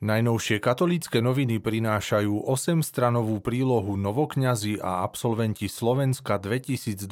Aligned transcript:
Najnovšie 0.00 0.64
katolícke 0.64 1.20
noviny 1.20 1.60
prinášajú 1.60 2.48
8-stranovú 2.48 3.36
prílohu 3.44 4.00
Novokňazi 4.00 4.80
a 4.80 5.04
absolventi 5.04 5.68
Slovenska 5.68 6.40
2023 6.40 7.04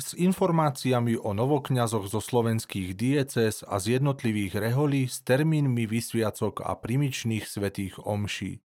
s 0.00 0.16
informáciami 0.16 1.20
o 1.20 1.36
novokňazoch 1.36 2.08
zo 2.08 2.24
slovenských 2.24 2.96
diecéz 2.96 3.60
a 3.60 3.76
z 3.76 4.00
jednotlivých 4.00 4.56
reholí 4.56 5.04
s 5.04 5.20
termínmi 5.20 5.84
vysviacok 5.84 6.64
a 6.64 6.80
primičných 6.80 7.44
svetých 7.44 8.00
omší. 8.00 8.64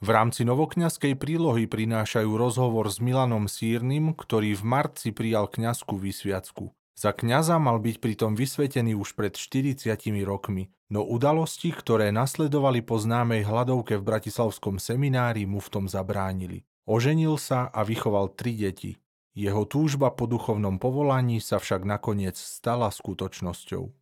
V 0.00 0.08
rámci 0.08 0.48
novokňazskej 0.48 1.20
prílohy 1.20 1.68
prinášajú 1.68 2.40
rozhovor 2.40 2.88
s 2.88 3.04
Milanom 3.04 3.52
Sírnym, 3.52 4.16
ktorý 4.16 4.56
v 4.56 4.64
marci 4.64 5.12
prijal 5.12 5.44
kňazskú 5.44 5.92
vysviacku. 6.00 6.72
Za 6.96 7.16
kňaza 7.16 7.56
mal 7.56 7.80
byť 7.80 7.96
pritom 7.98 8.36
vysvetený 8.36 8.92
už 8.98 9.16
pred 9.16 9.32
40 9.32 9.90
rokmi, 10.26 10.68
no 10.92 11.06
udalosti, 11.06 11.72
ktoré 11.72 12.12
nasledovali 12.12 12.84
po 12.84 13.00
známej 13.00 13.46
hladovke 13.46 13.96
v 13.96 14.04
Bratislavskom 14.04 14.76
seminári 14.76 15.48
mu 15.48 15.62
v 15.62 15.68
tom 15.70 15.84
zabránili. 15.86 16.66
Oženil 16.84 17.38
sa 17.38 17.70
a 17.70 17.86
vychoval 17.86 18.34
tri 18.34 18.58
deti. 18.58 18.98
Jeho 19.30 19.62
túžba 19.62 20.10
po 20.10 20.26
duchovnom 20.26 20.82
povolaní 20.82 21.38
sa 21.38 21.62
však 21.62 21.86
nakoniec 21.86 22.34
stala 22.34 22.90
skutočnosťou. 22.90 23.94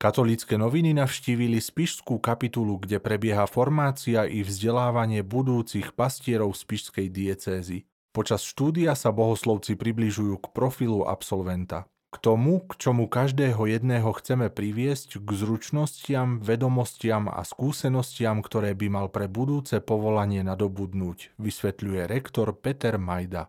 Katolícke 0.00 0.56
noviny 0.56 0.96
navštívili 0.96 1.60
Spišskú 1.60 2.24
kapitulu, 2.24 2.80
kde 2.80 2.96
prebieha 2.96 3.44
formácia 3.44 4.24
i 4.24 4.40
vzdelávanie 4.40 5.20
budúcich 5.20 5.92
pastierov 5.92 6.56
Spišskej 6.56 7.12
diecézy. 7.12 7.84
Počas 8.10 8.42
štúdia 8.42 8.98
sa 8.98 9.14
bohoslovci 9.14 9.78
približujú 9.78 10.42
k 10.42 10.46
profilu 10.50 11.06
absolventa. 11.06 11.86
K 12.10 12.18
tomu, 12.18 12.58
k 12.66 12.74
čomu 12.74 13.06
každého 13.06 13.70
jedného 13.70 14.10
chceme 14.18 14.50
priviesť, 14.50 15.22
k 15.22 15.28
zručnostiam, 15.30 16.42
vedomostiam 16.42 17.30
a 17.30 17.46
skúsenostiam, 17.46 18.42
ktoré 18.42 18.74
by 18.74 18.86
mal 18.90 19.06
pre 19.14 19.30
budúce 19.30 19.78
povolanie 19.78 20.42
nadobudnúť, 20.42 21.38
vysvetľuje 21.38 22.10
rektor 22.10 22.50
Peter 22.58 22.98
Majda. 22.98 23.46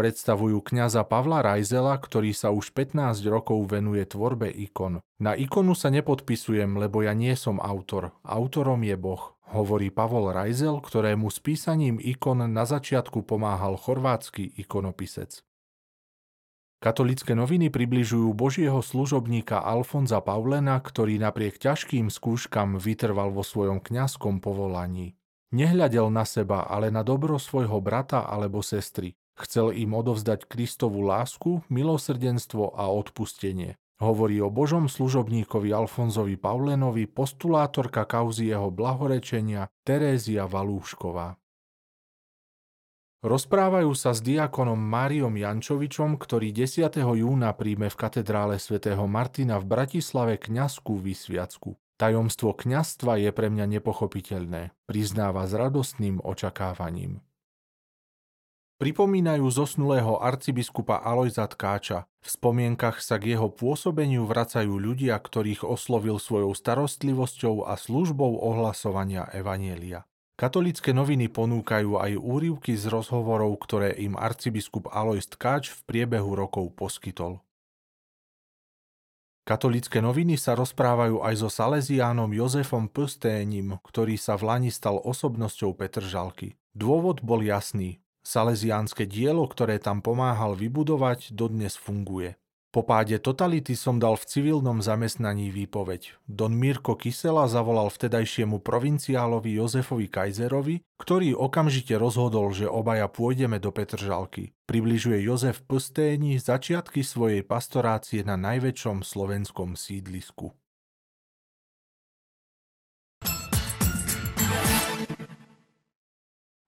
Predstavujú 0.00 0.64
kňaza 0.64 1.04
Pavla 1.04 1.44
Rajzela, 1.44 2.00
ktorý 2.00 2.32
sa 2.32 2.56
už 2.56 2.72
15 2.72 3.20
rokov 3.28 3.68
venuje 3.68 4.08
tvorbe 4.08 4.48
ikon. 4.48 5.04
Na 5.20 5.36
ikonu 5.36 5.76
sa 5.76 5.92
nepodpisujem, 5.92 6.80
lebo 6.80 7.04
ja 7.04 7.12
nie 7.12 7.36
som 7.36 7.60
autor. 7.60 8.16
Autorom 8.24 8.80
je 8.80 8.96
Boh 8.96 9.33
hovorí 9.52 9.92
Pavol 9.92 10.32
Rajzel, 10.32 10.80
ktorému 10.80 11.28
s 11.28 11.42
písaním 11.42 12.00
ikon 12.00 12.48
na 12.48 12.64
začiatku 12.64 13.26
pomáhal 13.26 13.76
chorvátsky 13.76 14.56
ikonopisec. 14.56 15.44
Katolické 16.84 17.32
noviny 17.32 17.72
približujú 17.72 18.36
božieho 18.36 18.84
služobníka 18.84 19.56
Alfonza 19.56 20.20
Paulena, 20.20 20.76
ktorý 20.76 21.16
napriek 21.16 21.56
ťažkým 21.56 22.12
skúškam 22.12 22.76
vytrval 22.76 23.32
vo 23.32 23.40
svojom 23.40 23.80
kňazskom 23.80 24.44
povolaní. 24.44 25.16
Nehľadel 25.54 26.12
na 26.12 26.28
seba, 26.28 26.68
ale 26.68 26.92
na 26.92 27.00
dobro 27.00 27.40
svojho 27.40 27.80
brata 27.80 28.28
alebo 28.28 28.60
sestry. 28.60 29.16
Chcel 29.34 29.72
im 29.74 29.96
odovzdať 29.96 30.44
Kristovu 30.44 31.00
lásku, 31.02 31.64
milosrdenstvo 31.72 32.76
a 32.76 32.92
odpustenie. 32.92 33.80
Hovorí 34.04 34.36
o 34.44 34.52
božom 34.52 34.84
služobníkovi 34.84 35.72
Alfonzovi 35.72 36.36
Paulenovi 36.36 37.08
postulátorka 37.08 38.04
kauzy 38.04 38.52
jeho 38.52 38.68
blahorečenia 38.68 39.72
Terézia 39.80 40.44
Valúšková. 40.44 41.40
Rozprávajú 43.24 43.96
sa 43.96 44.12
s 44.12 44.20
diakonom 44.20 44.76
Máriom 44.76 45.32
Jančovičom, 45.32 46.20
ktorý 46.20 46.52
10. 46.52 46.84
júna 47.00 47.56
príjme 47.56 47.88
v 47.88 47.96
katedrále 47.96 48.60
svätého 48.60 49.08
Martina 49.08 49.56
v 49.56 49.72
Bratislave 49.72 50.36
kňazskú 50.36 51.00
vysviacku. 51.00 51.72
Tajomstvo 51.96 52.52
kňazstva 52.52 53.16
je 53.24 53.32
pre 53.32 53.48
mňa 53.48 53.80
nepochopiteľné, 53.80 54.76
priznáva 54.84 55.48
s 55.48 55.56
radostným 55.56 56.20
očakávaním. 56.20 57.24
Pripomínajú 58.84 59.48
zosnulého 59.48 60.20
arcibiskupa 60.20 61.00
Alojza 61.00 61.48
Tkáča. 61.48 62.04
V 62.20 62.28
spomienkach 62.28 63.00
sa 63.00 63.16
k 63.16 63.32
jeho 63.32 63.48
pôsobeniu 63.48 64.28
vracajú 64.28 64.76
ľudia, 64.76 65.16
ktorých 65.16 65.64
oslovil 65.64 66.20
svojou 66.20 66.52
starostlivosťou 66.52 67.64
a 67.64 67.80
službou 67.80 68.44
ohlasovania 68.44 69.24
Evanielia. 69.32 70.04
Katolické 70.36 70.92
noviny 70.92 71.32
ponúkajú 71.32 71.96
aj 71.96 72.12
úrivky 72.20 72.76
z 72.76 72.92
rozhovorov, 72.92 73.56
ktoré 73.64 73.96
im 73.96 74.20
arcibiskup 74.20 74.92
Alojz 74.92 75.32
Tkáč 75.32 75.72
v 75.72 75.80
priebehu 75.88 76.36
rokov 76.36 76.76
poskytol. 76.76 77.40
Katolické 79.48 80.04
noviny 80.04 80.36
sa 80.36 80.52
rozprávajú 80.52 81.24
aj 81.24 81.40
so 81.40 81.48
Salesiánom 81.48 82.28
Jozefom 82.36 82.92
Psténim, 82.92 83.80
ktorý 83.80 84.20
sa 84.20 84.36
v 84.36 84.44
Lani 84.44 84.68
stal 84.68 85.00
osobnosťou 85.00 85.72
Petržalky. 85.72 86.60
Dôvod 86.76 87.24
bol 87.24 87.40
jasný. 87.40 88.03
Salesiánske 88.24 89.04
dielo, 89.04 89.44
ktoré 89.44 89.76
tam 89.76 90.00
pomáhal 90.00 90.56
vybudovať, 90.56 91.36
dodnes 91.36 91.76
funguje. 91.76 92.40
Po 92.74 92.82
páde 92.82 93.22
totality 93.22 93.78
som 93.78 94.02
dal 94.02 94.18
v 94.18 94.26
civilnom 94.26 94.82
zamestnaní 94.82 95.54
výpoveď. 95.54 96.18
Don 96.26 96.58
Mirko 96.58 96.98
Kysela 96.98 97.46
zavolal 97.46 97.86
vtedajšiemu 97.86 98.58
provinciálovi 98.66 99.62
Jozefovi 99.62 100.10
Kajzerovi, 100.10 100.82
ktorý 100.98 101.38
okamžite 101.38 101.94
rozhodol, 101.94 102.50
že 102.50 102.66
obaja 102.66 103.06
pôjdeme 103.06 103.62
do 103.62 103.70
Petržalky. 103.70 104.58
Približuje 104.66 105.22
Jozef 105.22 105.62
Psténi 105.70 106.34
začiatky 106.42 107.06
svojej 107.06 107.46
pastorácie 107.46 108.26
na 108.26 108.34
najväčšom 108.34 109.06
slovenskom 109.06 109.78
sídlisku. 109.78 110.50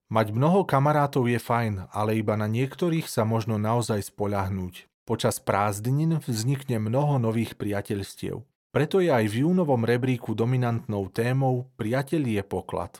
Mať 0.06 0.31
mnoho 0.31 0.62
kamarátov 0.62 1.27
je 1.27 1.43
fajn, 1.43 1.91
ale 1.91 2.22
iba 2.22 2.39
na 2.39 2.47
niektorých 2.47 3.11
sa 3.11 3.27
možno 3.27 3.59
naozaj 3.59 4.15
spoľahnúť. 4.15 4.87
Počas 5.03 5.43
prázdnin 5.43 6.22
vznikne 6.22 6.78
mnoho 6.78 7.19
nových 7.19 7.59
priateľstiev. 7.59 8.47
Preto 8.71 9.03
je 9.03 9.11
aj 9.11 9.27
v 9.27 9.43
júnovom 9.43 9.83
rebríku 9.83 10.39
dominantnou 10.39 11.11
témou 11.11 11.71
Priateľ 11.75 12.22
je 12.39 12.43
poklad. 12.47 12.93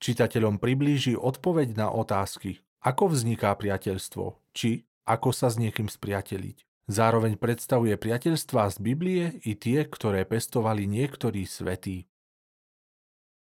Čitateľom 0.00 0.56
priblíži 0.56 1.16
odpoveď 1.16 1.76
na 1.76 1.88
otázky, 1.92 2.64
ako 2.80 3.12
vzniká 3.12 3.52
priateľstvo, 3.56 4.36
či 4.56 4.88
ako 5.04 5.36
sa 5.36 5.52
s 5.52 5.60
niekým 5.60 5.88
spriateliť. 5.88 6.64
Zároveň 6.88 7.40
predstavuje 7.40 7.96
priateľstvá 7.96 8.68
z 8.72 8.76
Biblie 8.80 9.24
i 9.44 9.56
tie, 9.56 9.88
ktoré 9.88 10.28
pestovali 10.28 10.84
niektorí 10.84 11.48
svetí. 11.48 12.08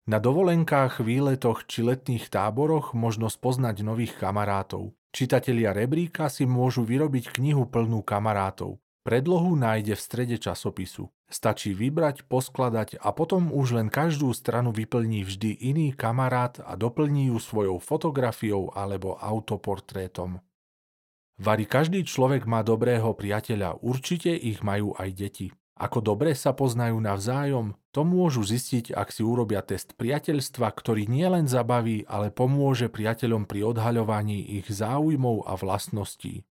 Na 0.04 0.20
dovolenkách, 0.20 1.00
výletoch 1.00 1.64
či 1.64 1.80
letných 1.80 2.28
táboroch 2.28 2.92
možno 2.92 3.32
spoznať 3.32 3.80
nových 3.80 4.20
kamarátov. 4.20 4.92
Čitatelia 5.16 5.72
rebríka 5.72 6.28
si 6.28 6.44
môžu 6.44 6.84
vyrobiť 6.84 7.32
knihu 7.40 7.64
plnú 7.64 8.04
kamarátov. 8.04 8.84
Predlohu 9.00 9.56
nájde 9.56 9.96
v 9.96 10.04
strede 10.04 10.36
časopisu. 10.36 11.08
Stačí 11.24 11.72
vybrať, 11.72 12.28
poskladať 12.28 13.00
a 13.00 13.16
potom 13.16 13.48
už 13.48 13.80
len 13.80 13.88
každú 13.88 14.28
stranu 14.36 14.76
vyplní 14.76 15.24
vždy 15.24 15.56
iný 15.72 15.96
kamarát 15.96 16.60
a 16.60 16.76
doplní 16.76 17.32
ju 17.32 17.40
svojou 17.40 17.80
fotografiou 17.80 18.76
alebo 18.76 19.16
autoportrétom. 19.16 20.44
Vari 21.40 21.64
každý 21.64 22.04
človek 22.04 22.44
má 22.44 22.60
dobrého 22.60 23.08
priateľa, 23.16 23.80
určite 23.80 24.36
ich 24.36 24.60
majú 24.60 24.92
aj 25.00 25.08
deti. 25.16 25.48
Ako 25.74 25.98
dobre 25.98 26.38
sa 26.38 26.54
poznajú 26.54 27.02
navzájom, 27.02 27.74
to 27.90 28.06
môžu 28.06 28.46
zistiť, 28.46 28.94
ak 28.94 29.10
si 29.10 29.26
urobia 29.26 29.58
test 29.58 29.98
priateľstva, 29.98 30.70
ktorý 30.70 31.10
nielen 31.10 31.50
zabaví, 31.50 32.06
ale 32.06 32.30
pomôže 32.30 32.86
priateľom 32.86 33.50
pri 33.50 33.74
odhaľovaní 33.74 34.62
ich 34.62 34.70
záujmov 34.70 35.50
a 35.50 35.58
vlastností. 35.58 36.46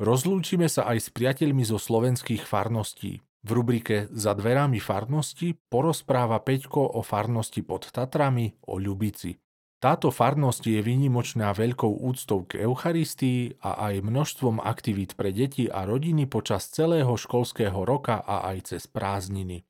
Rozlúčime 0.00 0.72
sa 0.72 0.88
aj 0.88 0.98
s 1.04 1.08
priateľmi 1.12 1.66
zo 1.68 1.76
slovenských 1.76 2.48
farností. 2.48 3.20
V 3.44 3.50
rubrike 3.50 4.08
Za 4.14 4.32
dverami 4.34 4.80
farnosti 4.80 5.58
porozpráva 5.68 6.40
Peťko 6.40 6.96
o 6.96 7.04
farnosti 7.04 7.60
pod 7.60 7.92
Tatrami, 7.92 8.56
o 8.66 8.80
Ľubici. 8.80 9.36
Táto 9.78 10.10
farnosť 10.10 10.74
je 10.74 10.80
výnimočná 10.82 11.54
veľkou 11.54 12.02
úctou 12.02 12.42
k 12.42 12.66
Eucharistii 12.66 13.62
a 13.62 13.90
aj 13.90 14.02
množstvom 14.02 14.58
aktivít 14.58 15.14
pre 15.14 15.30
deti 15.30 15.70
a 15.70 15.86
rodiny 15.86 16.26
počas 16.26 16.66
celého 16.66 17.14
školského 17.14 17.86
roka 17.86 18.18
a 18.18 18.50
aj 18.50 18.74
cez 18.74 18.90
prázdniny. 18.90 19.62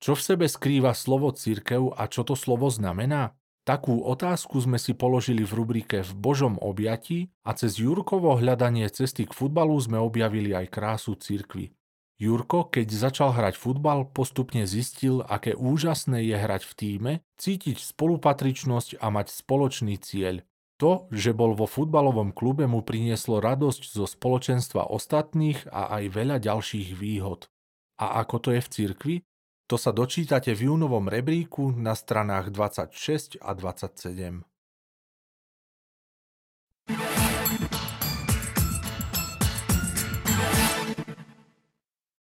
Čo 0.00 0.16
v 0.16 0.24
sebe 0.24 0.46
skrýva 0.48 0.96
slovo 0.96 1.36
církev 1.36 1.92
a 2.00 2.08
čo 2.08 2.24
to 2.24 2.32
slovo 2.32 2.72
znamená? 2.72 3.36
Takú 3.68 4.00
otázku 4.00 4.56
sme 4.64 4.80
si 4.80 4.96
položili 4.96 5.44
v 5.44 5.52
rubrike 5.52 6.00
V 6.00 6.16
Božom 6.16 6.56
objatí 6.56 7.28
a 7.44 7.52
cez 7.52 7.76
Jurkovo 7.76 8.40
hľadanie 8.40 8.88
cesty 8.88 9.28
k 9.28 9.36
futbalu 9.36 9.76
sme 9.76 10.00
objavili 10.00 10.56
aj 10.56 10.72
krásu 10.72 11.12
církvy. 11.20 11.76
Jurko, 12.18 12.66
keď 12.66 12.90
začal 12.90 13.30
hrať 13.30 13.54
futbal, 13.54 14.10
postupne 14.10 14.66
zistil, 14.66 15.22
aké 15.22 15.54
úžasné 15.54 16.26
je 16.26 16.34
hrať 16.34 16.62
v 16.66 16.72
tíme, 16.74 17.12
cítiť 17.38 17.78
spolupatričnosť 17.78 18.98
a 18.98 19.06
mať 19.14 19.30
spoločný 19.30 20.02
cieľ. 20.02 20.42
To, 20.82 21.06
že 21.14 21.30
bol 21.30 21.54
vo 21.54 21.70
futbalovom 21.70 22.34
klube 22.34 22.66
mu 22.66 22.82
prinieslo 22.82 23.38
radosť 23.38 23.82
zo 23.94 24.06
spoločenstva 24.06 24.90
ostatných 24.90 25.70
a 25.70 25.94
aj 25.98 26.04
veľa 26.10 26.36
ďalších 26.42 26.98
výhod. 26.98 27.46
A 28.02 28.22
ako 28.22 28.36
to 28.42 28.48
je 28.54 28.62
v 28.62 28.68
cirkvi? 28.70 29.16
To 29.70 29.78
sa 29.78 29.94
dočítate 29.94 30.54
v 30.58 30.74
júnovom 30.74 31.06
rebríku 31.06 31.70
na 31.70 31.94
stranách 31.94 32.50
26 32.50 33.38
a 33.38 33.54
27. 33.54 34.42